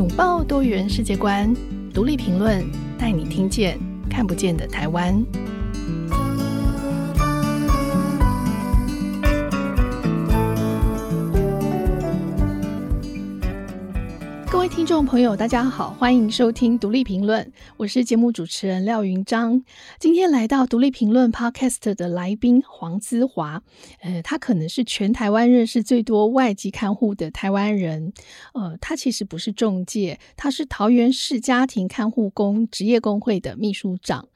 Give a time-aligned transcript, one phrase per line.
[0.00, 1.54] 拥抱多元世界观，
[1.92, 2.64] 独立评论
[2.98, 5.22] 带你听见看不见的台湾。
[14.70, 19.62] 听众朋友，大家好，欢迎收听独立评论，我是节目主持人廖云章。
[19.98, 23.62] 今天来到独立评论 Podcast 的来宾黄姿华，
[24.00, 28.12] 呃，他可能是全台湾认识最多外籍看护的台湾人。
[28.54, 34.28] 呃，他其实不是中介，他是桃园市家庭看护工职业工会的秘书长。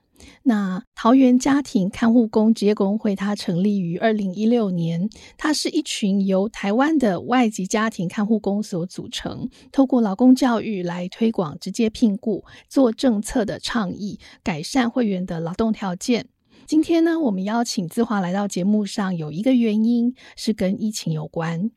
[0.45, 16.27] 那桃园家庭看护工职业工会，它成立于二零一六年，它是一群由台湾的外籍家庭看护工所组成，透过劳工教育来推广直接聘雇，做政策的倡议，改善会员的劳动条件。
[16.67, 21.71] 今天呢，我们邀请姿华来到节目上，有一个原因是跟疫情有关。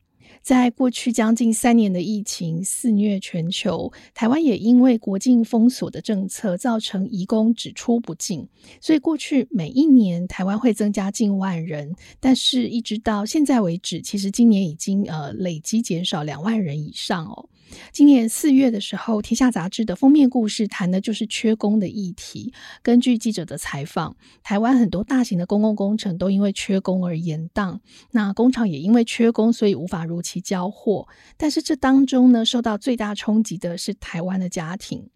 [0.47, 8.47] 在过去将近三年的疫情肆虐全球，台湾也因为国境封锁的政策，造成移工只出不进，
[8.79, 17.49] 所以过去每一年台湾会增加近万人，但是一直到现在为止，其实今年已经呃累积减少两万人以上哦。
[17.91, 22.53] 今年四月的时候，《天下杂志》的封面故事谈的就是缺工的议题。
[22.81, 27.79] 根据记者的采访，台湾很多大型的公共工程都因为缺工而延宕，
[28.11, 31.07] 那工厂也因为缺工，所以无法如期交货。
[31.37, 35.09] 但是这当中呢，受到最大冲击的是台湾的家庭。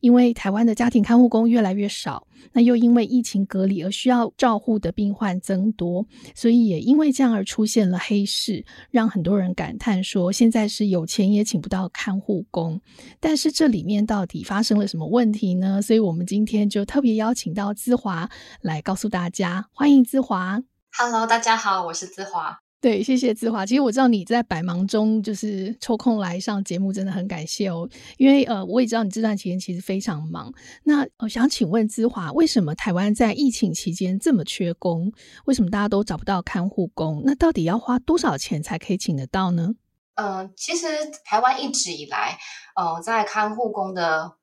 [0.00, 6.04] 因为台湾的家庭看护工越来越少，那又因为疫情隔离而需要照护的病患增多，
[6.34, 12.80] 所以也因为这样而出现了黑市，让很多人感叹说，现在是有钱也请不到看护工。
[13.20, 15.82] 但是这里面到底发生了什么问题呢？
[15.82, 18.28] 所以我们今天就特别邀请到资华
[18.62, 20.62] 来告诉大家，欢迎资华。
[20.96, 22.65] Hello，大家好，我是资华。
[22.86, 23.66] 对，谢谢姿华。
[23.66, 27.88] 其实我知道你在百忙中就是抽空来上节目，真的很感谢哦。
[28.16, 30.54] 因为呃，我也知道你这段期间其实非常忙。
[30.84, 35.12] 那我想请问姿华，为什么台湾在疫情期间这么缺工？
[35.46, 37.22] 为什么大家都找不到看护工？
[37.24, 39.74] 那到底要花多少钱才可以请得到呢？
[40.14, 40.86] 嗯、呃，其实
[41.24, 42.38] 台湾一直以来，
[42.76, 44.36] 呃，在看护工的。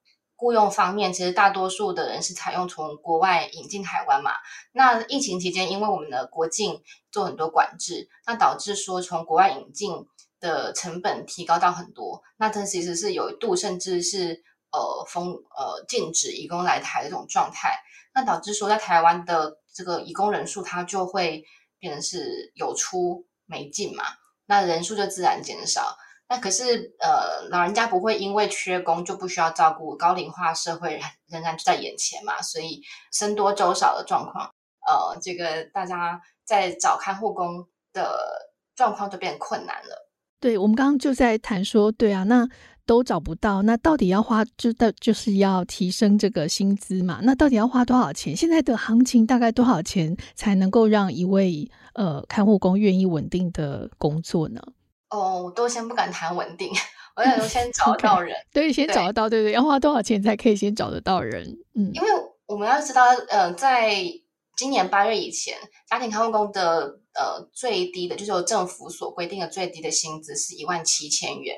[0.44, 4.34] 雇佣方面，其实大多数的人是采用从国外引进台湾嘛。
[4.74, 6.82] 那疫情期间，因为我们的国境
[7.14, 10.06] 做很多管制，那导致说从国外引进
[10.42, 12.22] 的成本提高到很多。
[12.36, 14.44] 那这其实是有一度甚至是
[14.74, 17.80] 呃封呃禁止移工来台的这种状态。
[18.14, 21.46] 那导致说在台湾的这个移工人数，它就会
[21.80, 24.04] 变成是有出没进嘛，
[24.46, 25.98] 那人数就自然减少。
[26.34, 34.46] 那可是，呃，老人家不会因为缺工就不需要照顾，高龄化社会仍然就在眼前嘛，所以僧多粥少的状况，
[34.88, 38.18] 呃，这个大家在找看护工的
[38.76, 40.10] 状况就变困难了。
[40.40, 42.50] 对，我们刚刚就在谈说，对啊，那
[42.88, 47.20] 都找不到，那到底要花就到就是要提升这个薪资嘛？
[47.22, 48.36] 那到底要花多少钱？
[48.36, 54.60] 现在的行情大概多少钱才能够让一位呃看护工愿意稳定的工作呢？
[55.14, 56.74] 哦，我都先不敢谈稳定，
[57.16, 61.46] 我想说先找得到人对，先找得到，对对，对，要花多少钱才可以先找得到人？
[61.76, 62.08] 嗯，因为
[62.48, 64.04] 我们要知道，呃，在
[64.58, 65.56] 今年八月以前，
[65.88, 71.56] 家庭看护工的呃最低的，就是由政府所规定的最低的薪资是一万七千元，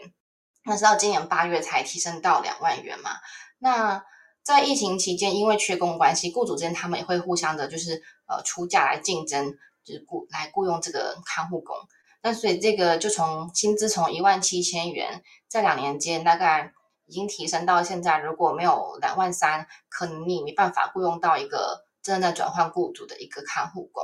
[0.66, 3.12] 那是到今年八月才提升到两万元嘛。
[3.60, 4.04] 那
[4.44, 9.54] 在疫情期间，因为缺工关系，雇主之间他们也会互相的，就是呃出价来竞争，
[9.86, 11.76] 就是雇来雇佣这个看护工。
[12.26, 16.74] 那所以这个就从薪资从一万七千元，在两年间大概
[17.06, 24.04] 已经提升到现在，如果没有两万三，可能你没办法雇佣到一个真正在转换雇主的一个看护工。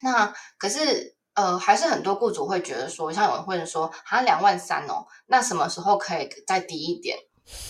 [0.00, 7.18] 那可是呃，还是很多雇主会觉得说，像有人会说，好像两万三哦，那什么时候可以再低一点？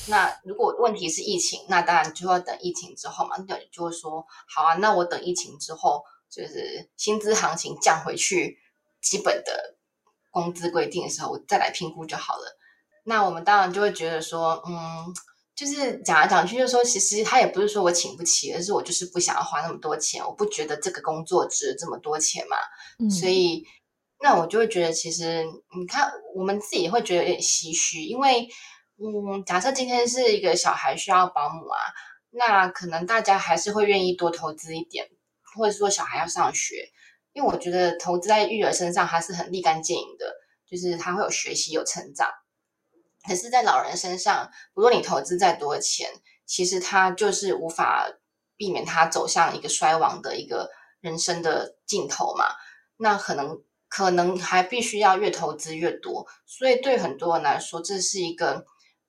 [0.09, 3.37] 那如果问题是疫情，那当然就要等疫情之后嘛。
[3.49, 8.59] 那就会说，好啊，那我等疫情之后，就是薪资行情降回去，
[9.01, 9.73] 基本的。
[10.37, 12.59] 工资规定的时候，我再来评估就好了。
[13.05, 15.07] 那我们当然就会觉得说，嗯，
[15.55, 22.57] 就是讲来讲去，就是说，其实他也不是说我请不起，而是我就是不想要花那么多钱，我不觉得这个工作值这么多钱嘛。
[22.99, 23.11] 嗯。
[23.11, 23.65] 所以，
[24.21, 25.43] 那我就会觉得，其实
[25.75, 28.47] 你看，我们自己会觉得有点唏嘘，因为，
[28.99, 31.79] 嗯，假设今天是一个小孩需要保姆啊，
[32.29, 35.09] 那可能大家还是会愿意多投资一点，
[35.57, 36.91] 或者说小孩要上学。
[37.37, 40.35] 因为我觉得投资在育儿身上还是很立竿见影的，
[40.67, 42.31] 就是他会有学习有成长。
[43.29, 46.09] 可是，在老人身上，不论你投资再多的钱，
[46.47, 48.09] 其实他就是无法
[48.57, 52.47] 避免他走向一个衰亡的一个人生的尽头嘛。
[52.97, 56.27] 那可能可能还必须要越投资越多。
[56.47, 58.65] 所以对很多人来说，这是一个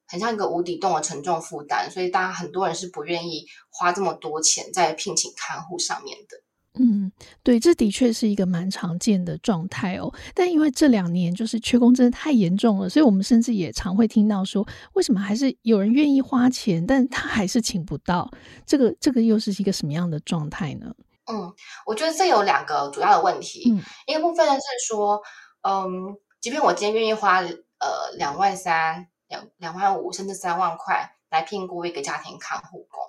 [0.06, 6.42] 很像一个无底洞的沉重负担，所以大家很多人是不愿意花这么多钱在聘请看护上面的。
[6.80, 7.07] 嗯，
[7.44, 10.14] 对，这的确是一个蛮常见的状态哦。
[10.36, 18.30] 但因为这两年就是缺工真的太严重了，所以我们甚至也常会听到说，为什么还是有人愿意花钱，但他还是请不到？
[18.66, 20.94] 这个这个又是一个什么样的状态呢？
[21.32, 21.52] 嗯，
[21.86, 23.72] 我觉得这有两个主要的问题。
[23.72, 25.22] 嗯，一个部分是说，
[25.62, 33.00] 嗯，即便我今天愿意花呃两万三、两两万五，甚至三万块来聘雇一个家庭看护工，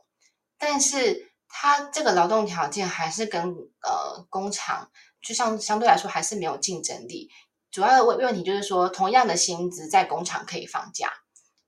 [0.58, 1.26] 但是。
[1.48, 3.42] 他这个劳动条件还是跟
[3.82, 4.90] 呃工厂，
[5.22, 7.30] 就像相对来说还是没有竞争力。
[7.70, 11.10] 主要的问问题就是说，同样的薪资在工厂可以放假，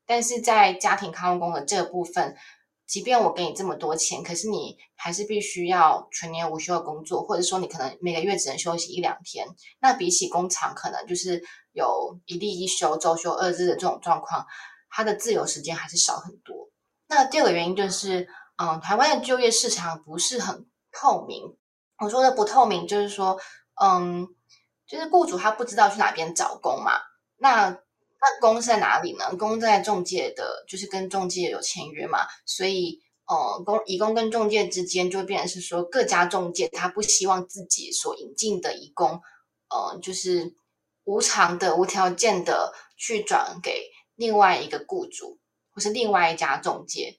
[0.06, 2.36] 但是在家庭看护工的这部分，
[2.86, 9.46] 即便我给你这么多钱，可是你还是必须要全年无休的工作，或者说你可能每个月只能休息一两天。
[9.80, 11.42] 那比起工厂，可能就是
[11.72, 14.46] 有一例一休、周休二日的这种状况，
[14.90, 16.70] 他的自由时间还是少很多。
[17.08, 18.28] 那第二个原因就是。
[18.60, 21.56] 嗯，台湾的就业市场不是很透明。
[21.98, 23.40] 我说的不透明，就是说，
[23.80, 24.28] 嗯，
[24.86, 26.92] 就是雇主他不知道去哪边找工嘛。
[27.38, 29.34] 那那工在哪里呢？
[29.38, 32.18] 工在中介的，就是跟中介有签约嘛。
[32.44, 39.22] 所以，呃、嗯，工移工跟中介之间就变成是说，各家中介他不希望自己所引进的移工，
[39.70, 40.54] 呃、嗯，就是
[41.04, 43.86] 无偿的、无条件的去转给
[44.16, 45.38] 另外一个雇主，
[45.72, 47.18] 或是另外一家中介。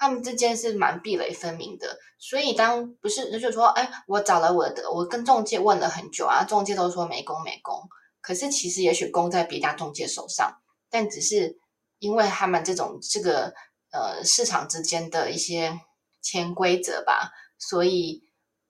[0.00, 7.82] 他们之间是蛮壁垒分明的，所以当不是就是说，哎，我找了我的，我跟中介问了很久啊，中介都说没工没工，
[8.22, 10.50] 可是其实也许工在别家中介手上，
[10.88, 11.58] 但只是
[11.98, 13.52] 因为他们这种这个
[13.92, 15.78] 呃市场之间的一些
[16.22, 18.22] 潜规则吧，所以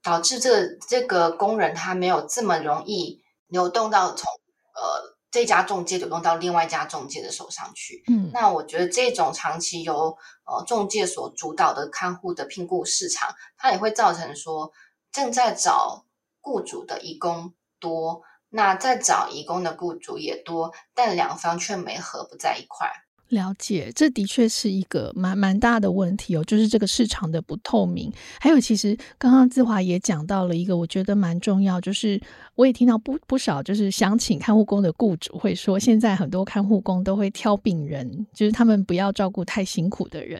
[0.03, 4.27] 导致这这个工人他没有这么容易流动到从
[4.75, 5.20] 呃。
[5.31, 14.73] 这家中介流动到另外一家中介的手上去，嗯，那我觉得这种长期由呃中介所主导的看护的聘雇市场，它也会造成说
[15.13, 16.07] 正在找
[16.41, 22.91] 雇主的移工多，那在找移工的雇主也多，但两方却没合不在一块。
[23.29, 28.13] 了解，这的确是一个蛮蛮大的问题哦，就是这个市场的不透明。
[28.41, 32.21] 还有，其实刚刚志华也讲到了一个，我觉得蛮重要，就是
[32.61, 40.39] 我也听到不不少，就是想请看护工的雇主会说，现在很多看护工都会挑病人，就是他们不要照顾太辛苦的人。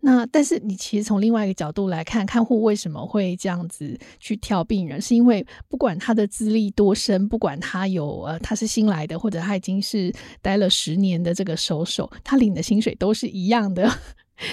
[0.00, 10.12] 那但是你其实从另外一个角度来看，看护为什么会这样子去挑病人，是因为不管他的资历多深，不管他有呃他是新来的，或者他已经是
[10.42, 12.10] 待了十年的这个手手。
[12.24, 13.88] 他领的薪水都是一样的。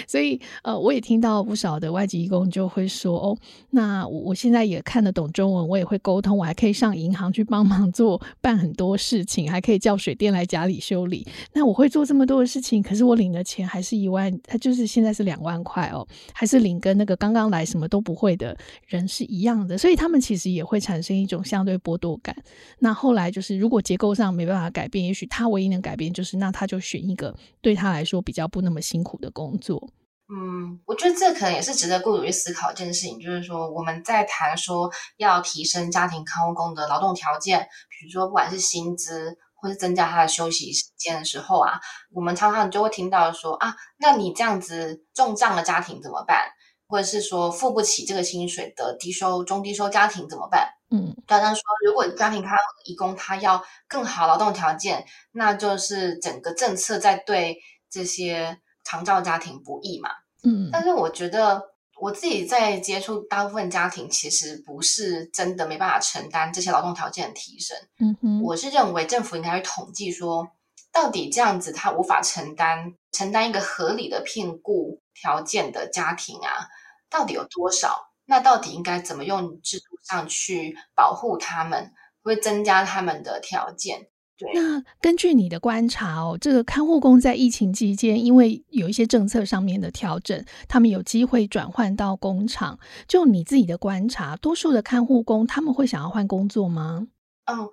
[0.08, 3.38] 所以，呃，我也听到不少的外籍义工就会说，哦，
[3.72, 11.26] 那我我现在也看得懂中文，我也会沟通，我还可以上银行去帮忙做办很多事情，还可以叫水电来家里修理。
[11.54, 18.58] 那我会做这么多的事情，可是我领的钱还是一万，他就是现在是两万块哦，还是领跟那个刚刚来什么都不会的
[18.88, 22.36] 人是一样的，所以他们其实也会产生一种相对剥夺感。
[22.80, 29.77] 那后来就是，如果结构上没办法改变，也许他唯一能改变就是，那他就选一个对他来说比较不那么辛苦的工作。
[30.30, 41.80] 嗯，我觉得这可能也是值得雇主去思考一件事情，就是说我们在谈说要提升家庭看护工的劳动条件，比如说不管是薪资或是增加他的休息时间的时候啊，
[42.12, 46.50] 我们常常就会听到说啊，那你这样子重障的家庭怎么办？
[46.90, 50.68] 或者是说付不起这个薪水的低收中低收家庭怎么办？
[50.92, 57.60] 嗯，刚刚说如果家庭看护移工他要更好劳动条件，那就是整个政策在对
[57.90, 58.60] 这些。
[58.88, 60.10] 长照家庭不易嘛，
[60.44, 61.62] 嗯，但是我觉得
[62.00, 70.48] 我自己在接触大部分家庭，其实不是真的没办法承担这些劳动条件的提升，嗯哼，我是认为政府应该去统计说，
[70.94, 76.70] 到底这样子他无法承担承担一个合理的聘雇条件的家庭啊，
[77.10, 78.06] 到底有多少？
[78.30, 81.92] 那到底应该怎么用制度上去保护他们，
[82.24, 84.08] 会增加他们的条件？
[84.38, 92.78] 对那根据你的观察哦，这个看护工在疫情期间，因为有一些政策上面的调整，他们有机会转换到工厂。
[93.08, 97.08] 就你自己的观察，多数的看护工他们会想要换工作吗？
[97.46, 97.68] 嗯，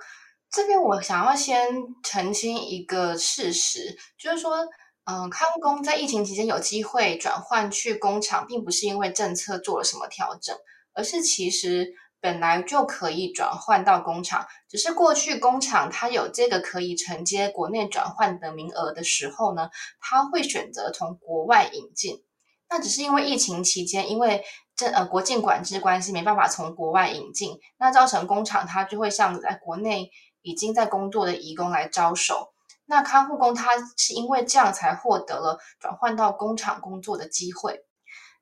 [0.51, 1.69] 这边我想要先
[2.03, 4.67] 澄清一个事实，就是说，
[5.05, 10.57] 嗯，看护工在疫情期间有机会转换去工厂，并不是因为政策做了什么调整，
[10.95, 11.93] 而是其实。
[12.25, 19.69] 本来就可以转换到工厂，只是过去工厂它有这个可以承接国内转换的名额的时候呢，
[20.01, 22.25] 他会选择从国外引进。
[22.71, 24.43] 那只是因为疫情期间，因为
[24.75, 32.55] 这呃国境管制关系，没办法从国外引进，那造成工厂它就会向在国内已经在工作的移工来招手。
[32.87, 37.81] 那看护工他是因为这样才获得了转换到工厂工作的机会。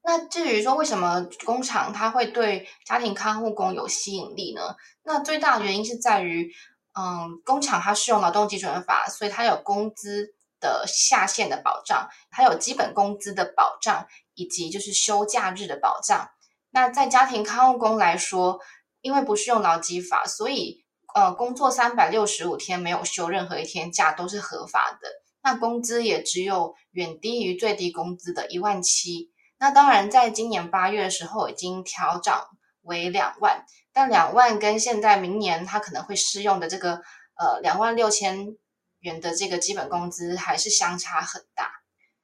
[0.04, 4.74] 那至于说为什么工厂它会对家庭看护工有吸引力呢？
[5.04, 6.50] 那最大的原因是在于，
[6.98, 16.28] 嗯，工厂它适用劳动基准法，所以它有工资的下限的保障，还有基本工资的保障，以及就是休假日的保障。
[16.70, 18.58] 那在家庭看护工来说，
[19.02, 25.08] 因为不适用劳基法，所以呃，工作三百六十五天没有休任何一天假都是合法的。
[25.44, 29.31] 那工资也只有远低于最低工资的一万七。
[29.62, 32.48] 那当然，在今年八月的时候已经调涨
[32.80, 37.00] 为两万，但两万跟现在明年它可能会适用的这个
[37.36, 38.56] 呃两万六千
[38.98, 41.70] 元的这个基本工资还是相差很大，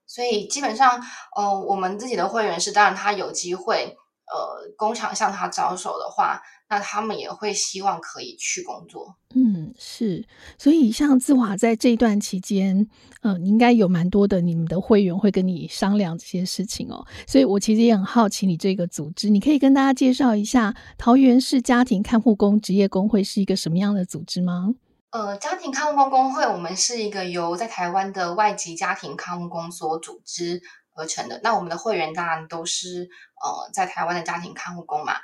[0.05, 1.01] 所以基本上
[1.37, 3.97] 呃我们自己的会员是，当然他有机会
[4.33, 6.41] 呃工厂向他招手的话。
[6.71, 10.23] 那他们也会希望可以去工作，嗯，是，
[10.59, 12.87] 所以像自华在这一段期间，
[13.23, 17.07] 呃，你应该有蛮多的你们的会员会跟你商量这些事情哦。
[17.27, 24.75] 所以我其实也很好奇，你这个组织，你可以跟大家介绍一下桃园市家庭看护工职业工会是一个什么样的组织吗？
[25.09, 30.61] 呃，家庭看护工工会，我们是一个由在台湾的外籍家庭看护工所组织
[30.95, 31.41] 而成的。
[31.43, 33.09] 那我们的会员当然都是
[33.43, 35.17] 呃在台湾的家庭看护工嘛。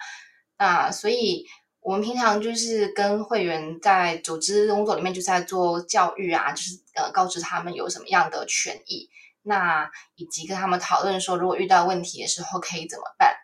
[0.57, 1.47] 那所以，
[1.81, 9.11] 我们平常就是跟会员在组织工作里面，就在做教育啊，就是呃，告知他们有什么样的权益，
[9.43, 13.37] 那以及跟他们讨论说，如果遇到问题的时候可以怎么办。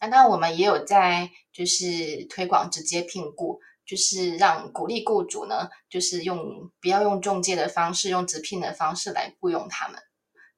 [0.00, 9.98] 那当然，我们也有在就是推广直接聘雇，就是让鼓励雇主呢，就是用不要用中介的方式，用直聘的方式来雇佣他们。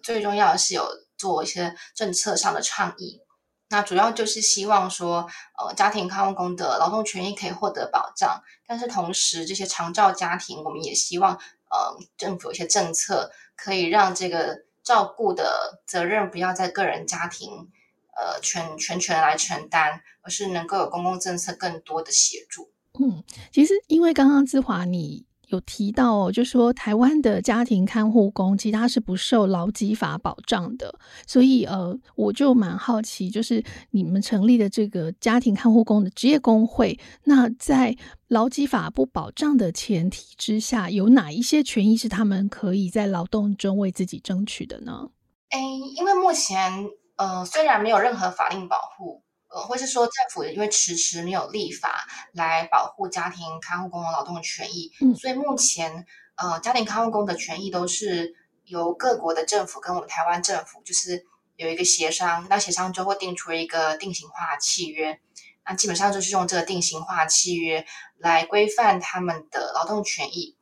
[0.03, 3.21] 最重要的是有做一些政策上的倡议。
[3.71, 17.69] 那主要就是希望说，呃，家庭看护工的劳动权益可以获得保障，但是同时这些长照家庭，我们也希望，呃，政府有些政策可以让这个照顾的责任不要在个人家庭，
[18.17, 22.73] 呃，全全权来承担，而是能够有公共政策更多的协助。
[22.99, 23.23] 嗯，
[23.53, 25.27] 其实因为刚刚志华你。
[25.49, 30.95] 有提到哦，就说台湾的家庭看护工，其实他是不受劳基法保障的，
[31.26, 37.97] 所以呃，我就蛮好奇，就是你们成立的这个家庭看护工的职业工会，那在
[38.28, 45.11] 劳基法不保障的前提之下，有哪一些权益是他们可以在劳动中为自己争取的呢？
[45.50, 45.59] 诶，
[45.97, 46.87] 因为目前
[47.17, 49.23] 呃，虽然没有任何法令保护。
[49.50, 56.05] 呃，或是说政府因为迟迟没有立法来保护家庭看护工的劳动权益，嗯，所以目前
[56.37, 61.25] 呃，家庭看护工的权益都是由各国的政府跟我们台湾政府就是
[61.57, 65.19] 有一个协商，那协商就会定出一个定型化契约，
[65.67, 67.85] 那基本上就是用这个定型化契约
[68.19, 70.57] 来规范他们的劳动权益。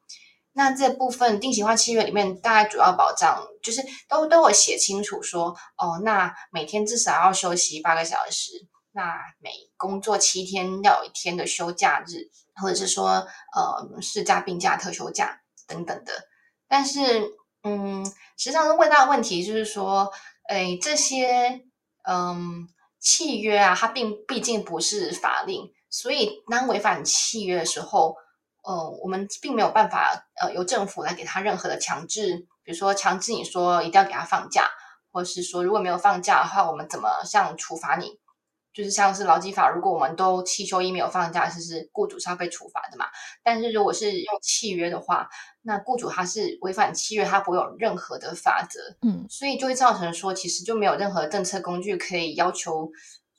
[0.53, 8.67] 那这部分定型化契约里面，大概主要保障就是都都有写清楚说，哦，那每天至少要休息八个小时。
[8.97, 16.13] 那每工作七天要有一天的休假日，或者是说，呃，事假、病假、特休假等等的。
[16.67, 17.31] 但是，
[17.63, 18.03] 嗯，
[18.39, 20.11] 实际上是问到的问题就是说，
[20.49, 21.61] 诶，这些，
[22.09, 22.67] 嗯，
[22.99, 28.17] 契约啊，它并毕竟不是法令，所以当违反契约的时候，
[28.65, 34.71] 呃，我们并没有办法，呃，由政府来给他任何的强制，比如说强制你说一定要给他放假，
[35.13, 38.19] 或是说如果没有放假的话，我们怎么像处罚你？
[38.77, 43.07] 就是像是劳基法，如果我们都七休一没有放假，其实雇主是要被处罚的嘛。
[43.43, 45.27] 但是如果是用契约的话，
[45.63, 48.79] 那雇主他是违反契约，他不会有任何的法则。
[49.01, 52.91] 嗯，所以就会造成说，其实就没有任何政策工具可以要求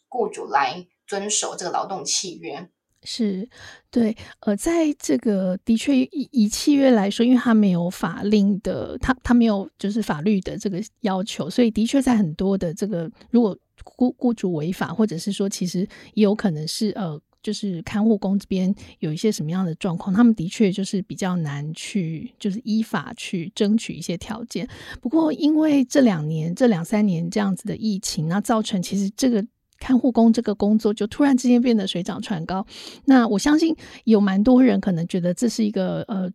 [0.09, 2.67] 雇主来遵守这个劳动契约。
[3.03, 3.47] 是，
[3.91, 13.55] 对，呃，在这个的确以以契约来说，因为他没有法令的，他他没有就是法律的这个要求，所以的确在很多的这个如果。
[13.95, 24.67] 雇雇主违法，或者是说，其实也有可能是呃，就是看护工这边有一些什么样的状况，他们的确就是比较难去，就是依法去争取一些条件。
[25.01, 29.45] 不过，因为这两年、这两三年这样子的疫情，那造成其实这个
[29.79, 32.65] 看护工这个工作就突然之间变得水涨船高。
[33.05, 36.31] 那我相信有蛮多人可能觉得这是一个呃。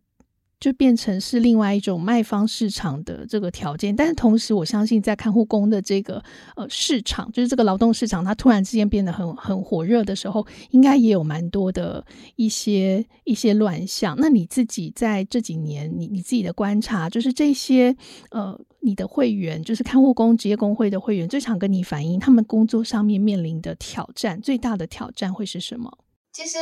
[0.63, 6.23] 就变成是另外一种卖方市场的这个条件，但是同时我相信在看护工的这个
[6.55, 14.15] 呃市场，就是这个劳动市场，它突然之间变得很很火热的时候，应该也有蛮多的一些一些乱象。
[14.21, 17.97] 那你自己在这几年，你你自己的观察，就是这些
[18.31, 25.99] 呃你的会员，就是看护工职业工会的会员，最常跟你反映他们工作上面面临的挑战，最大的挑战会是什么？
[26.33, 26.59] 其实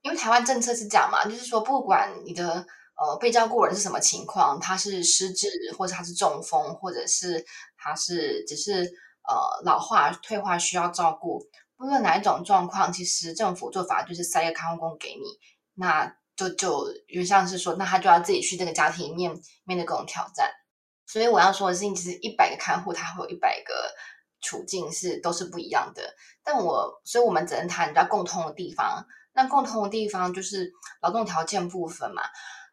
[0.00, 2.64] 因为台湾政策是这样嘛，就是说不管你的。
[3.02, 7.44] 呃被照顾人是什么情况，他是失智，或者他是中风，或者是
[7.76, 8.84] 他是只是
[9.28, 11.42] 呃老化退化需要照顾，
[11.76, 15.24] 不论哪一种状况，其实政府做法就是塞个看护工给你，
[15.74, 19.32] 那就就就像是说，那他就要自己去这个家庭里面
[19.64, 20.50] 面对各种挑战。
[21.04, 23.74] 所以我要说的是，其实一百个看护，他会有一百个
[24.40, 26.02] 处境是都是不一样的。
[26.44, 29.04] 但我，所以我们只能谈比较共通的地方。
[29.34, 32.22] 那共通的地方就是劳动条件部分嘛。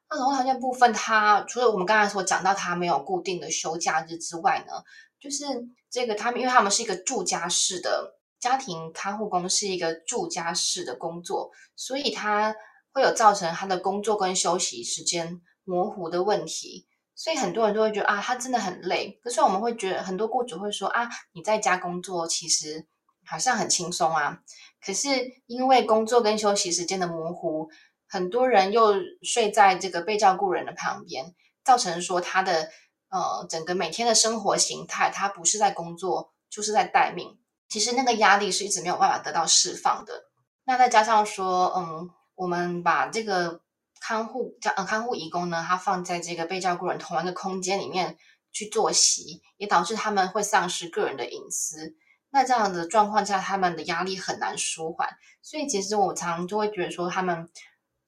[0.10, 4.74] 那劳动条件部分它，除了我们刚才所讲到，它没有固定的休假日之外呢，
[5.20, 5.46] 就是
[5.90, 12.56] 这个他们，因为他们是一个住家式的家庭看护工，是一个住家式的工作，所以它
[12.92, 16.88] 会有造成他的工作跟休息时间模糊的问题。
[17.16, 19.20] 所以很多人都会觉得啊，他真的很累。
[19.22, 22.88] 可是我们会觉得，很多雇主会说啊，你在家工作其实
[23.26, 24.40] 好像很轻松啊。
[24.82, 25.10] 可是
[25.46, 27.70] 因为工作跟休息时间的模糊，
[28.10, 32.70] 很多人又睡在这个被照顾人的旁边，造成说他的
[33.10, 37.40] 呃整个每天的生活形态，他不是在工作，就是在待命。
[37.70, 40.26] 其实那个压力是一直没有办法得到释放的。
[40.66, 43.62] 那再加上说，嗯，我们把这个。
[44.02, 48.18] 看护叫呃看护义工呢，他放在这个被照顾人同一个空间里面
[48.54, 51.98] 去作息，也导致他们会丧失个人的隐私。
[52.30, 55.10] 那这样的状况下，他们的压力很难舒缓。
[55.42, 57.50] 所以其实我常常就会觉得说，他们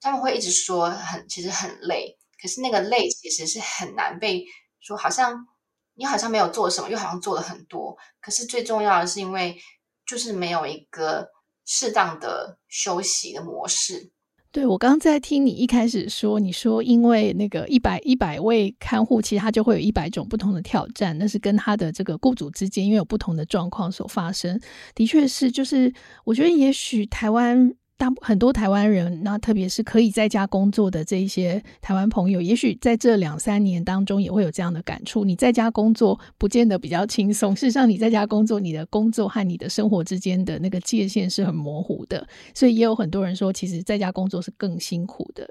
[0.02, 4.44] 他们会一直说很其实很累，可是那个累其实是很难被
[4.80, 5.46] 说，好像
[5.94, 7.96] 你好像没有做什么，又好像做了很多。
[8.20, 9.56] 可是最重要的是，因为
[10.04, 11.28] 就是没有一个
[11.64, 14.10] 适当的休息的模式。
[14.50, 24.60] 对，我刚刚在听你一开始说，你说因为那个一百一百位看护，其实他就会有一百种不同的挑战，那是跟他的这个雇主之间因为有不同的状况所发生。
[24.96, 25.94] 的确是，就是
[26.24, 27.72] 我觉得也许台湾。
[28.02, 35.24] 大很多台湾人，那特别是可以在家工作的这一些台湾朋友，也许在这两三年当中也会有这样的感触。
[35.24, 45.48] 你在家工作不见得比较轻松，事实上你在家工作，你的工作和你的生活之间的那个界限是很模糊的，所以也有很多人说，其实在家工作是更辛苦的。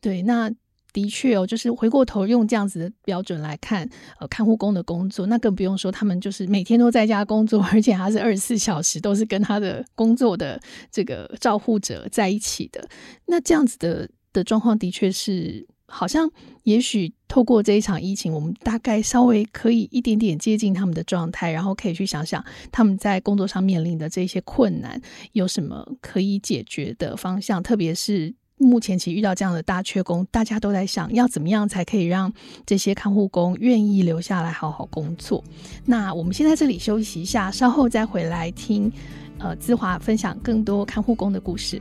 [0.00, 0.50] 对，那。
[0.92, 12.88] 的确哦，就是回过头用这样子的标准来看，呃，看护工的工作，那更不用说他们就是每天都在家工作，而且还是二十四小时都是跟他的工作的这个照护者在一起的。
[13.26, 16.30] 那这样子的的状况，的确是好像，
[16.64, 25.00] 也许透过这一场疫情，我们大概稍微可以一点点接近他们的状态，然后可以去想想他们在工作上面临的这些困难
[25.32, 28.34] 有什么可以解决的方向，特别是。
[28.60, 32.32] 目前其实遇到这样的大缺工，大家都在想要怎么样才可以让
[32.66, 35.42] 这些看护工愿意留下来好好工作。
[35.84, 38.92] 那我们先在这里休息一下，稍后再回来听，
[39.38, 41.80] 呃，资华分享更多看护工的故事。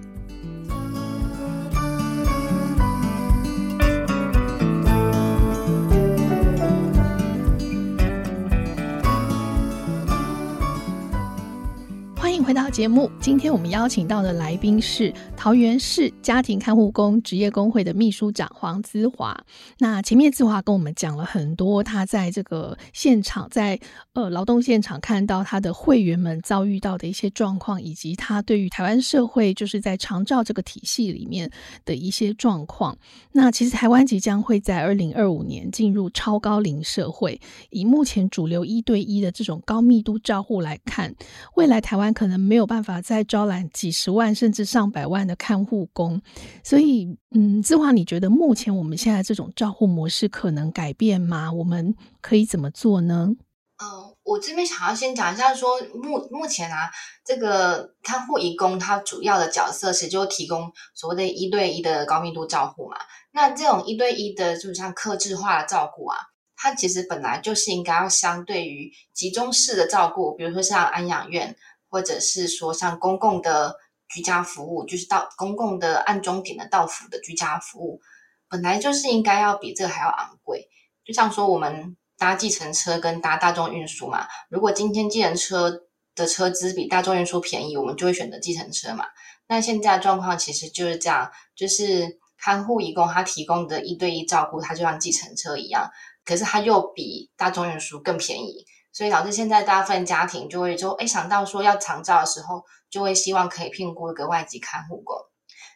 [12.50, 19.40] 回到节目，今天我们邀请到的来宾是桃园市家庭看护工职业工会的秘书长黄姿华。
[19.78, 23.80] 那前面姿华跟我们讲了很多，他在这个现场，在
[24.14, 31.52] 呃劳动现场看到他的会员们遭遇到的一些状况，以及他对于台湾社会就是在长照这个体系里面
[31.86, 32.98] 的一些状况。
[33.32, 41.14] 那其实台湾即将会在二零二五年进入超高龄社会，以目前主流一对一的这种高密度照护来看，
[41.54, 42.39] 未来台湾可能。
[42.40, 46.22] 没有办法再招揽几十万甚至上百万的看护工，
[46.64, 51.52] 所以，嗯，姿华，你觉得目前我们现在这种照护模式可能改变吗？
[51.52, 53.36] 我们可以怎么做呢？
[53.82, 56.90] 嗯、我这边想要先讲一下说，目目前啊，
[57.24, 62.98] 这个看护义工他主要的角色是就提供所谓的一对一的高密度照护嘛。
[63.32, 66.18] 那这种一对一的，就像客制化的照顾啊，
[66.58, 71.56] 它其实本来就是应该要相对于集中式的照顾，比如说像安养院。
[71.90, 73.76] 或者是说像公共的
[74.08, 78.02] 居家服务，就是到公共的按钟点的到府的居家服务，
[78.48, 80.68] 本来就是应该要比这个还要昂贵。
[81.04, 85.82] 就像说我们搭计程车跟搭大众运输嘛，如果今天计程车
[86.16, 89.06] 的车资比大众运输便宜，我们就会选择计程车嘛。
[89.48, 95.90] 那现在的状况其实就是这样，就是看护义工他提供的一对一照顾，他就像计程车一样，
[96.26, 98.66] 可是他又比大众运输更便宜。
[99.00, 105.16] 所以导致现在大部分家庭就会就诶想到说要长照的时候，就会希望可以聘雇一个外籍看护工。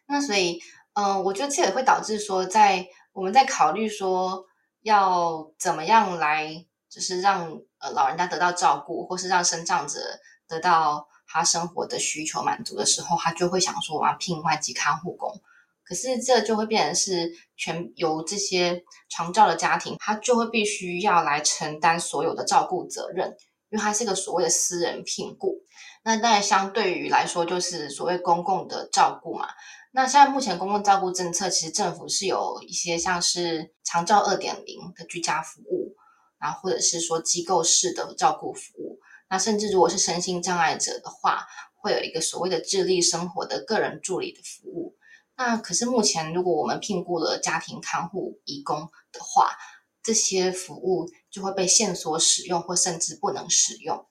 [0.05, 0.59] 那所以，
[0.91, 4.43] 嗯、我觉得这也会导致说，在我们在考虑说
[4.81, 10.01] 要怎么样来，就是让呃老人家得到照顾，或是让身障者
[10.45, 15.31] 得到他生活的需求满足的时候，他就会想说我要聘外籍看护工。
[15.85, 23.27] 可是这就会变成是全由这些长照的家庭，他就会必须要来承担所有的照顾责任，
[23.69, 25.61] 因为它是一个所谓的私人聘雇。
[26.03, 29.47] 那当然相对于来说，就是所谓公共的照顾嘛。
[29.91, 35.95] 那现在目前公共照顾政策，其实政府是有一些像是长照二点零的居家服务，
[36.39, 38.99] 然后或者是说机构式的照顾服务。
[39.29, 44.95] 那甚至如果是身心障碍者的话，会有一个所谓的智力生活的个人助理的服务。
[45.35, 49.51] 那可是目前，如果我们聘雇了家庭看护义工的话，
[50.01, 54.05] 这些服务就会被限缩使用，或甚至不能使用。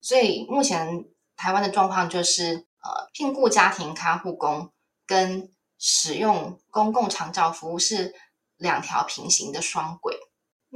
[0.00, 1.04] 所以目前
[1.36, 4.72] 台湾的状况就是，呃，聘雇家庭看护工。
[5.08, 8.12] 跟使用公共长照服务是
[8.56, 10.18] 两条平行的双轨，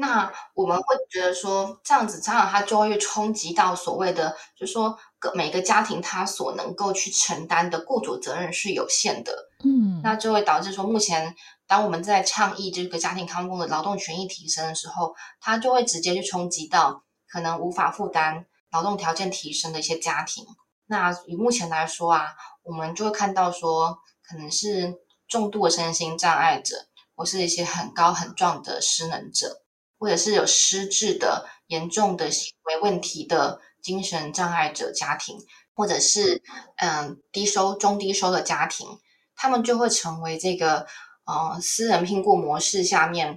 [0.01, 9.33] 那我们会觉得说这样子，常常它就会冲击到所谓的，就是说个每个家庭他所能够去承担的雇主责任是有限的，
[9.65, 11.37] 嗯，那就会导致说，目前
[11.67, 20.45] 当我们在倡议这个家庭看护工的劳动权益提升的时候，它就会直接去冲击到可能无法负担劳动条件提升的一些家庭。
[20.87, 23.99] 那以目前来说啊，我们就会看到说。
[24.23, 24.95] 可能是
[25.27, 26.77] 重度的身心障碍者，
[27.17, 29.60] 或是一些很高很壮的失能者，
[30.01, 35.39] 或者是有失智的严重的行为问题的精神障碍者家庭，
[35.75, 36.43] 或者是
[36.79, 38.89] 嗯低收中低收的家庭，
[39.37, 40.87] 他们就会成为这个
[41.27, 43.37] 呃私人聘雇模式下面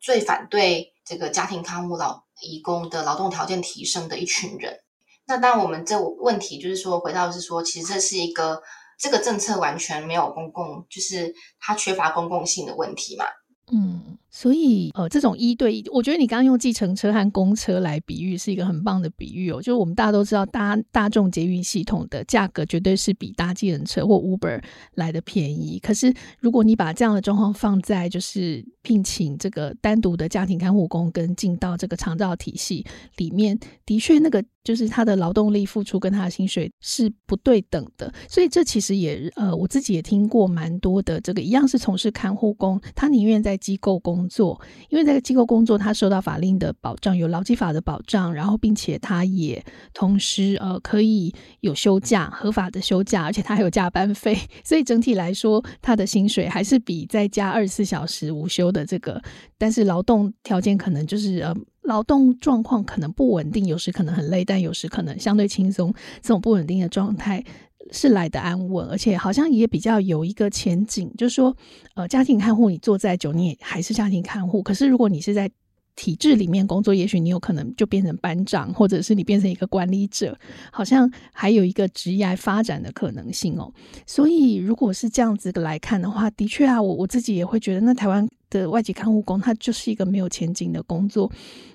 [0.00, 4.80] 最反对这个家庭看护劳义工的劳动条件提升的一群人。
[5.26, 8.62] 那当，我们这问题就是说，回到是说，其实这是一个。
[8.96, 13.26] 这个政策完全没有公共，就是它缺乏公共性的问题嘛。
[13.72, 14.16] 嗯。
[14.36, 19.58] 所以，呃，这种一对一，我觉得你刚刚用计程车和公车来比喻，是一个很棒的比喻哦。
[19.58, 24.60] 就是我们大家都知道，搭大众捷运系统的价格绝对是比搭计程车或 Uber
[24.96, 25.78] 来的便宜。
[25.78, 32.84] 可是，如果你把这样的状况放在就是聘请这个单独的家庭看护工，跟进到这个长照体系
[33.18, 38.12] 里面，的确那个就是他的劳动力付出跟他的薪水是不对等的。
[38.28, 44.23] 所以，这其实也呃，我自己也听过蛮多的这个一样是从事看护工，他宁愿在机构工。
[44.24, 44.58] 工作，
[44.88, 59.20] 因为这个机构工作，他受到法令的保障，有劳基法的保障，然后并且他也同时呃可以有休假，合法的休假，而且他还有加班费， 所以整体来说，他的薪水还是比在家二十四小时无休的这个，
[59.58, 67.44] 但是劳动条件可能就是呃劳动状况可能不稳定，有时可能很累，但有时可能相对轻松，这种不稳定的状态。
[67.92, 71.56] 是来的安稳，而且好像也比较有一个前景，就是说，
[71.94, 74.62] 呃，家庭看护你做再久，你也还是家庭看护。
[74.62, 75.50] 可是如果你是在
[75.96, 80.36] 体制里面工作，也许你有可能就变成班长，或者是你变成一个管理者，
[80.72, 83.72] 好像还有一个职业发展的可能性哦。
[84.04, 91.30] 所以如果是这样子来看的话，的确啊，我我自己也会觉得，那台湾的外籍看护工，他就是一个没有前景的工作。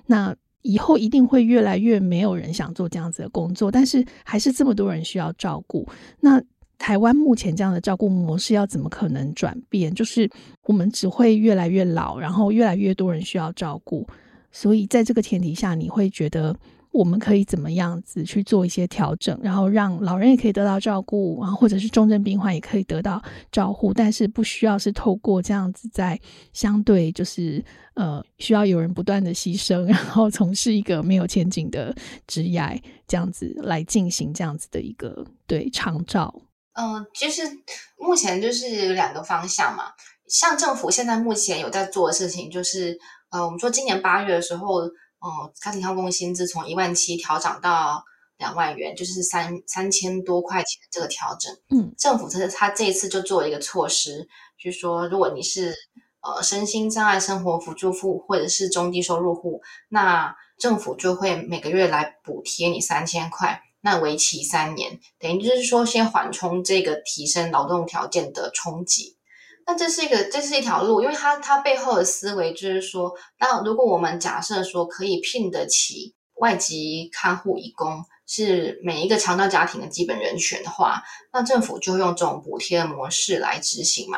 [0.08, 5.88] 那以后一定会越来越没有人想做这样子的工作，但是还是这么多人需要照顾。
[6.19, 6.41] 那
[6.78, 9.93] 台湾目前这样的照顾模式要怎么可能转变？
[9.93, 10.30] 就是
[10.63, 14.08] 我们只会越来越老，然后越来越多人需要照顾。
[14.52, 16.56] 所以在这个前提下，你会觉得？
[16.91, 23.21] 我们可以怎么样子去做一些调整，然后让老人也可以得到照顾，然后或者是重症病患也可以得到
[23.52, 26.19] 照顾，但是不需要是透过这样子在
[26.52, 36.34] 相对就是呃需要有人不断的牺牲，然后从事一个没有前景的职业这样子来进行这样子的一个对长照。
[36.73, 37.43] 嗯、呃，其实
[37.99, 39.84] 目前就是两个方向嘛，
[40.28, 42.97] 像政府现在目前有在做的事情，就是
[43.30, 44.82] 呃我们说今年八月的时候。
[45.19, 48.03] 哦，家庭看护工薪资从一万七调涨到
[48.38, 51.53] 两万元，就是三三千多块钱这个调整。
[51.69, 54.27] 嗯，政府这他这一次就做了一个措施，
[54.58, 55.75] 就是说，如果你是
[56.21, 69.17] 呃身心障碍生活辅助户或者是中低收入户，那政府就会每个月来补贴你三千块，那为期三年，等于就是说先缓冲这个提升劳动条件的冲击。
[69.69, 84.17] 那这是一个，这是一条路，因为它它背后的思维就是说，那如果我们假设说可以聘得起外籍看护义工，是每一个长照家庭的基本人权的话，那政府就用这种补贴的模式来执行嘛。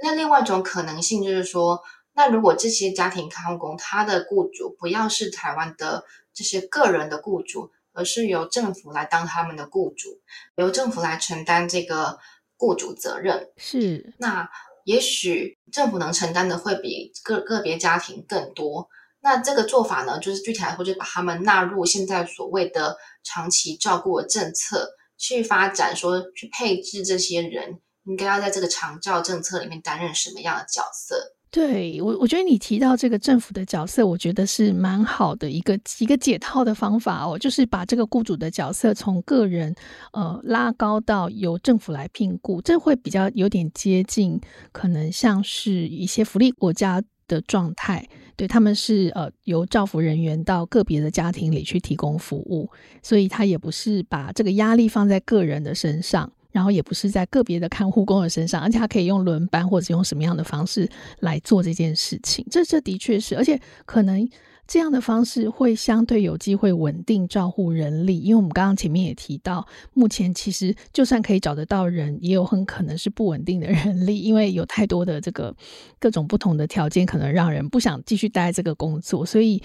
[0.00, 1.82] 那另外一种可能性就是说，
[2.14, 10.20] 那如果这些家庭看护工他的雇主不要是台湾的这些个人的雇主，而是由政府来当他们的雇主，
[10.54, 12.20] 由政府来承担这个
[12.56, 14.48] 雇主责任，是那。
[14.86, 18.88] 也许政府能承担的会比个个别家庭更多。
[19.20, 31.35] 那这个做法呢，就是具体来说，就把他们纳入现在所谓的长期照顾的政策，去发展，说去配置这些人，应该要在这个长照政策里面担任什么样的角色？
[31.56, 39.74] 对，我，我觉得你提到这个政府的角色，我觉得是蛮好的一个一个解套的方法哦，就是把这个雇主的角色从个人
[40.12, 44.38] 呃拉高到由政府来聘雇，这会比较有点接近，
[44.70, 48.06] 可能像是一些福利国家的状态。
[48.36, 52.70] 对，他们是呃由照服人员到个别的家庭里去提供服务，
[53.02, 56.30] 所以他也不是把这个压力放在个人的身上。
[56.56, 60.88] 然后也不是在个别的看护工的身上，而且他可以用轮班或者用什么样的方式
[61.20, 62.46] 来做这件事情。
[62.50, 64.26] 这这的确是，而且可能
[64.66, 75.54] 这样的方式会相对有机会稳定照护人力，因为我们刚刚前面也提到，目前其实就算可以找得到人，也有很可能是不稳定的人力，因为有太多的这个
[75.98, 79.62] 各种不同的条件，可能让人不想继续待这个工作，所以。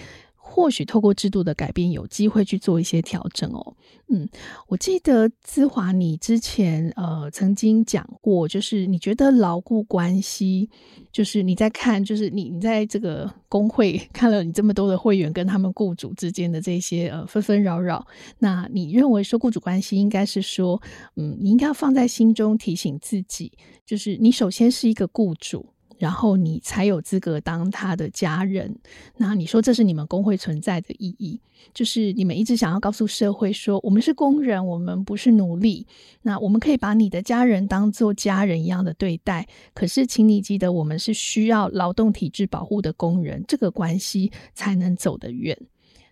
[0.54, 3.74] 或许透过制度的改变，有机会去做一些调整哦。
[4.08, 4.28] 嗯，
[4.68, 10.68] 我记得资华，你之前呃曾经讲过，就是你觉得劳固关系，
[11.10, 18.06] 就是你在看，就是你你在这个工会看了你这么多的会员跟他们雇主之间的这些呃纷纷扰扰，
[18.38, 20.82] 那你认为说雇主关系应该是说，
[21.16, 23.50] 嗯，你应该要放在心中提醒自己，
[23.86, 25.71] 就是你首先是一个雇主。
[26.02, 28.76] 然后你才有资格当他的家人。
[29.18, 31.40] 那你说这是你们工会存在的意义，
[31.72, 35.86] 就是你们一直想要告诉社会说，我们是工人，我们不是奴隶。
[36.22, 39.46] 那我们可以把你的家人当做家人一样的对待。
[39.74, 45.56] 可是，请你记得，我们是需要劳动体制保护的工人，这个关系才能走得远。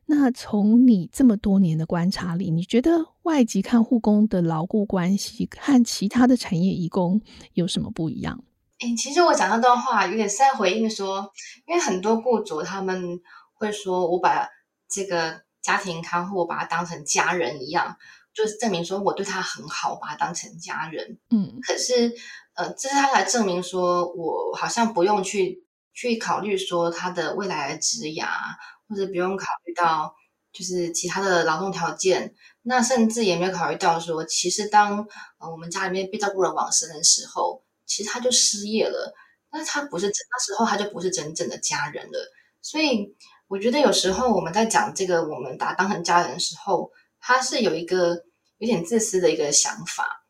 [0.06, 7.20] 那从你这么多年的观察里，你觉得外籍看护工的牢固关系和其他的产业移工
[7.54, 8.44] 有什么不一样？
[8.80, 11.30] 诶，其实我讲那段话有点是在回应说，
[11.66, 13.20] 因为很多雇主他们
[13.52, 14.48] 会说，我把
[14.88, 17.98] 这个家庭看护我把他当成家人一样，
[18.32, 21.18] 就是证明说我对他很好，我把他当成家人。
[21.28, 22.10] 嗯，可是
[22.54, 25.62] 呃，这是他来证明说我好像不用去
[25.92, 28.28] 去考虑说他的未来的职涯，
[28.88, 30.14] 或者不用考虑到
[30.54, 35.06] 就是其他的劳动条件，那甚至也没有考虑到说，其实当
[35.38, 37.62] 呃我们家里面被照顾人往生的时候。
[37.90, 39.12] 其实他就失业了，
[39.50, 42.32] 那他不是，那时候他就不是真正的家人了。
[42.62, 43.12] 所以
[43.48, 48.22] 我觉得有时候我们在讲这个，我们把他当成家人的时候，他是有一个
[48.58, 50.24] 有点自私的一个想法。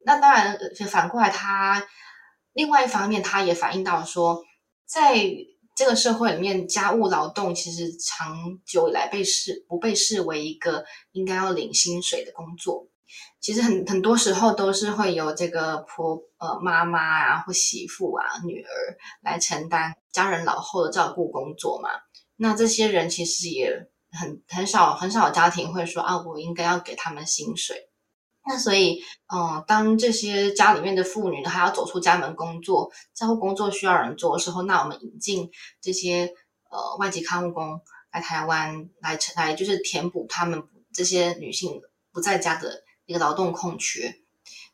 [0.00, 1.86] 那当然，反过来他
[2.52, 4.42] 另外一方面，他也反映到说，
[4.84, 5.24] 在
[5.76, 12.88] 这个社会里面，家务劳动其实长久以来被视不被视为一个应该要领薪水的工作。
[13.44, 18.68] 其实很很多时候都是会由这个婆呃妈妈啊或媳妇啊女儿
[19.20, 21.90] 来承担家人老后的照顾工作嘛。
[22.36, 27.90] 那这些人其实也很很少很少家庭会说啊，我应该要给他们薪水。
[28.46, 35.50] 那所以，嗯、当这些家里面的妇女还要走出家门工作，照顾工作需要人做的时候，那我们引进
[35.82, 36.32] 这些
[36.70, 37.78] 呃外籍看护工
[38.10, 40.62] 来台湾来来就是填补他们
[40.94, 42.83] 这些女性不在家的。
[43.06, 44.20] 一个劳动空缺，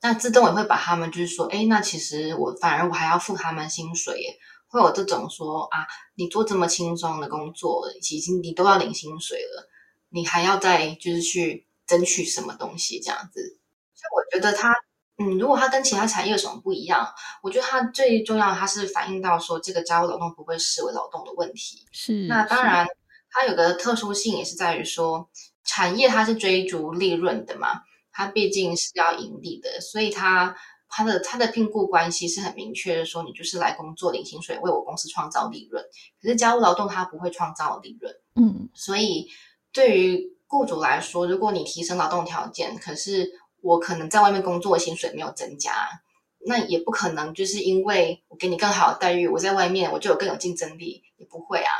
[0.02, 4.38] 那自动也会把他们就是说，哎，那其实我反而我还要付他们薪水耶，
[4.68, 9.68] 会有这种说啊，你做这么轻松的工作，已经你都要领薪水了，
[10.10, 13.58] 你还要再就是去争取什么东西这样子？
[13.94, 14.74] 所以我觉得他，
[15.18, 17.06] 嗯，如果他跟其他产业有什么不一样，
[17.42, 21.84] 我觉得他最重要的，他是反映到说这个家务劳动不会视为劳动的问题。
[21.92, 22.86] 是，那当然，
[23.28, 25.28] 它有个特殊性也是在于说，
[25.64, 27.82] 产业它是追逐利润的嘛。
[28.12, 30.56] 他毕竟是要盈利的，所以它
[30.88, 35.84] 它的它的聘雇关系是很明确的，说你就是来工作领薪水，为我公司创造利润。
[36.20, 39.28] 可是家务劳动它不会创造利润，嗯，所以
[39.72, 43.30] 对于雇主来说，如果你提升劳动条件，可是
[43.62, 45.72] 我可能在外面工作薪水没有增加，
[46.44, 51.72] 那也不可能就是因为我给你更好的待遇，我在外面我就有更有竞争力，也不会啊。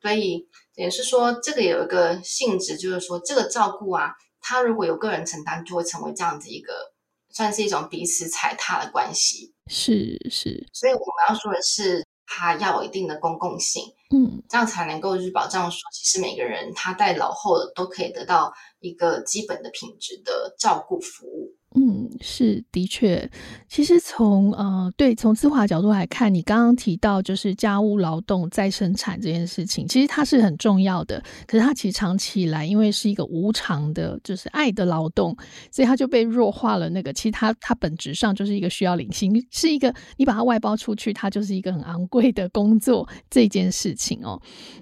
[0.00, 4.14] 所以也是说，这个有一个性质，就是说这个照顾啊。
[4.42, 6.92] 他如果有个人承担，就会成为这样子一个，
[7.30, 9.54] 算是一种彼此踩踏的关系。
[9.68, 21.54] 是是，所以我们要说的是，他要有一定的公共性，嗯，这样才能够就是保障说，其实每个人他在老后都可以得到一个基本的品质的照顾服务。
[21.74, 23.30] 嗯，是的确，
[23.66, 31.22] 其实从呃，对，从资华角度来看，你刚刚提到就是家务劳动再生产这件事情，其实它是很重要的。
[31.46, 35.34] 可是它其实长期以来，因为是一个无偿的，就是爱的劳动，
[35.70, 36.90] 所以它就被弱化了。
[36.90, 44.38] 那个其实它它本质上就是一个需要领薪，是一个你把它外包出去，它就是一个很昂贵的工作这件事情哦。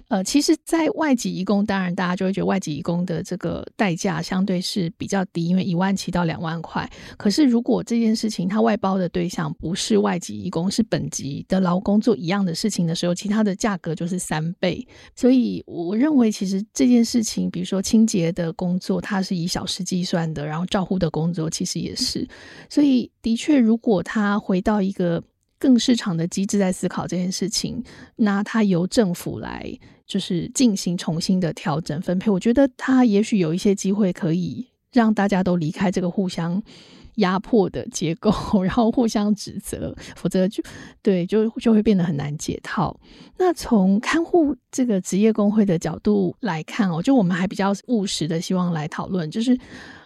[0.09, 6.80] 呃，其实，在外籍义工，当然大家就会觉得外籍义工的这个代价相对是比较低，因为一万七到两万块。
[7.17, 14.87] 可是如果这件事情他外包的对象不是外籍义工，是本籍的劳工做一样的事情的时候，其他的价格就是三倍。
[15.15, 22.27] 所以我认为，其实这件事情，比如说清洁的工作，它是以小时计算的，然后照护的工作其实也是。
[22.69, 25.23] 所以的确，如果他回到一个
[25.59, 27.83] 更市场的机制在思考这件事情，
[28.15, 29.71] 那他由政府来
[30.07, 36.61] 就是进行重新的调整分配，我觉得他也许有一些机会可以让大家都离开这个互相
[37.15, 38.31] 压迫的结构，
[38.63, 40.63] 然后互相指责，否则就
[41.01, 42.99] 对就就会变得很难解套。
[43.37, 49.57] 那从看护这个职业工会的角度来看哦，就我们还比较务实的希望来讨论，就是。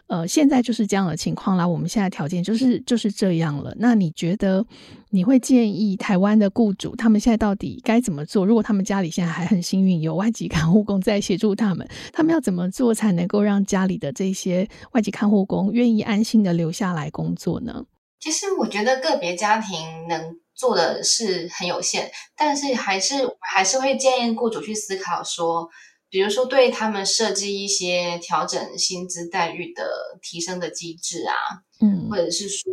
[0.07, 1.67] 呃，现在就是这样的情况啦。
[1.67, 3.73] 我们现在条件就是就是这样了。
[3.79, 4.63] 那你觉得
[5.09, 8.45] 你会建议台湾的雇主他们现在到底该怎么做？
[8.45, 17.85] 如果他们家里现在还很幸运有外籍看护工在协助他们，他们要怎么做才能够让家里的这些外籍看护工愿意安心的留下来工作呢？
[18.19, 25.67] 其实我觉得个别家庭能做的是很有限，但是还是还是会建议雇主去思考说。
[26.15, 29.84] 比如说，对他们设计一些调整薪资待遇的
[30.21, 31.36] 提升的机制啊，
[31.82, 32.63] 嗯，或者是说，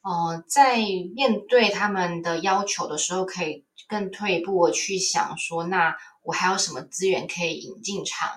[0.00, 0.78] 呃，在
[1.14, 8.30] 面对他们的要求的时候，可以更退一步的去想说，那我还有什么资源可以引进场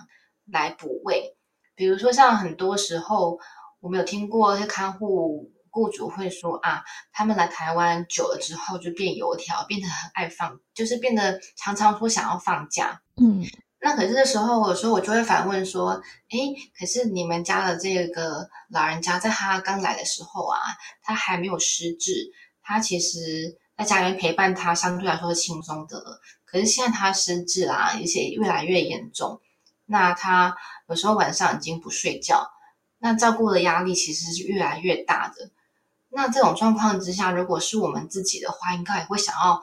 [0.52, 1.38] 来补位？
[1.74, 3.40] 比如说，像很多时候，
[3.80, 13.42] 我们有听过一些看护雇主会说啊，他们来台湾久了之后就变油条，变得很爱放，就是变得常常说想要放假，嗯。
[13.86, 20.58] 那可是的时候，有时候我就会反问说：“诶，可是你们家的这个老人家，在他刚来的时候啊，
[21.02, 26.22] 他还没有失智，他其实在家里面陪伴他，相对来说是轻松的了。
[26.46, 29.42] 可是现在他失智啦，而且越来越严重，
[29.86, 30.56] 那他
[30.88, 32.52] 有时候晚上已经不睡觉，
[33.00, 35.52] 那照顾的压力其实是越来越大的。
[36.08, 39.62] 那这种状况之下，如果是我们自己的话，应该也会想要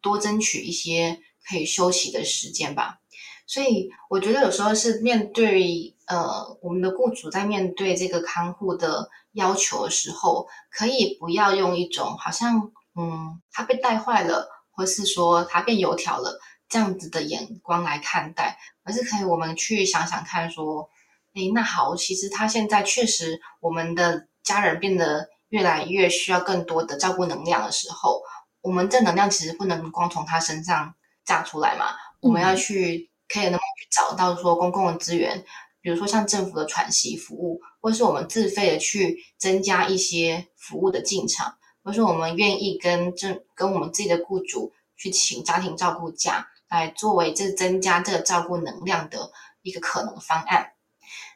[0.00, 3.00] 多争取一些可以休息的时间吧。”
[3.48, 20.90] 所以我觉得有时候是面对呃我们的雇主在面对这个看护的要求的时候，可以不要用一种好像嗯他被带坏了，或是说他变油条了这样子的眼光来看待，而是可以我们去想想看说，
[21.32, 28.20] 诶，那好，其实他现在确实我们的家人变得越来越需要更多的照顾能量的时候，
[28.60, 31.86] 我们正能量其实不能光从他身上榨出来嘛，
[32.20, 33.07] 我们要去。
[33.28, 35.44] 可以能够去找到说公共的资源，
[35.80, 49.30] 比如说像政府的喘息服务，或是我们自费的去增加一些服务的进场，或是我们愿意跟政跟我们自己的雇主去请家庭照顾假，来作为这增加这个照顾能量的
[49.62, 50.72] 一个可能方案。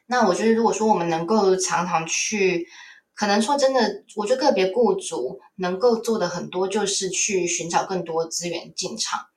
[0.05, 2.67] 那我觉得，如果说我们能够常常去，
[3.15, 9.27] 可能说真的，我觉得个别雇主能够做的很多，就是去寻找更多资源进场。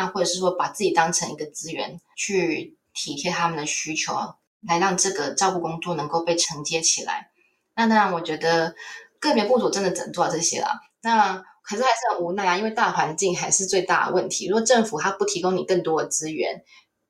[0.00, 4.14] 那或者是说，把自己当成一个资源，去体贴他们的需求，
[4.66, 7.30] 来让这个照顾工作能够被承接起来。
[7.76, 8.74] 那当然，我觉得
[9.18, 10.80] 个别雇主真的只能做到这些了。
[11.02, 14.48] 那可是还是很无奈啊，因为大环境还是最大的问题。
[14.48, 16.64] 如果政府它不提供你更多的资源，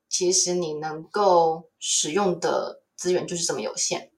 [0.09, 4.11] 其实你能够使用的资源就是这么有限。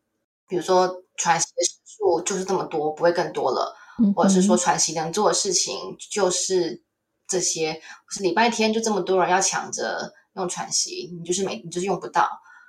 [0.48, 3.76] 比如说喘息的时数就是这么多，不会更多了，
[4.16, 6.82] 或者是说喘息能做的事情就是。
[7.32, 12.28] 这些是礼拜天就这么多人要抢着用喘息，你就是没你就是用不到，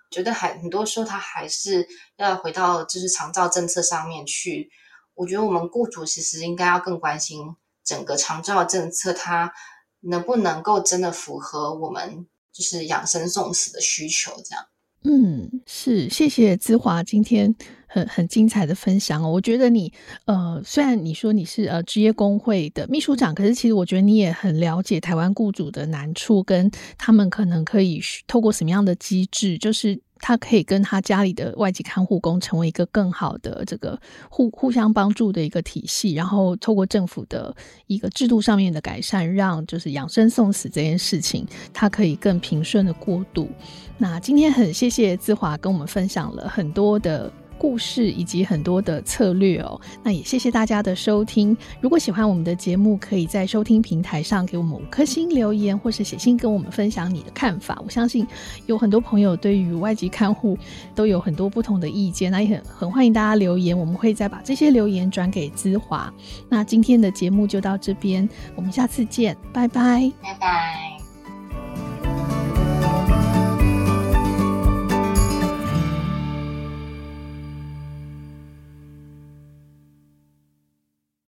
[0.09, 4.69] 觉得还很多时候他还是要回到就是长照政策上面去。
[5.15, 9.53] 我觉得我们雇主其实应该要更关心整个长照政策，它
[9.99, 14.65] 能不能够真的符合我们就是养生送死的需求，这样。
[15.03, 17.53] 嗯，是，谢谢资华今天
[17.87, 19.29] 很很精彩的分享哦。
[19.29, 19.91] 我觉得你
[20.25, 29.99] 呃，虽然你说你是呃职业工会的秘书长，可是其实我觉得你也很了解台湾雇主的难处，跟他们可能可以透过什么样的机制，就是。
[30.25, 37.53] 他可以跟他家里的外籍看护工成为一个更好的这个互互相帮助的一个体系，然后透过政府的
[37.87, 43.49] 一个制度上面的改善，让就是养生送死这件事情，他可以更平顺的过渡。
[43.97, 47.29] 那今天很谢谢志华跟我们分享了很多的。
[47.63, 51.55] 故事以及很多的策略哦，那也谢谢大家的收听。
[51.79, 57.81] 如果喜欢我们的节目，可以在收听平台上给我们五颗星留言，或是写信跟我们分享你的看法。
[57.85, 58.27] 我相信
[58.65, 60.57] 有很多朋友对于外籍看护
[60.93, 66.13] 都有很多不同的意见，那也很很欢迎大家留言，我们会再把这些留言转给资华。
[66.49, 71.02] 那今天的节目就到这边，我们下次见，拜拜，拜拜。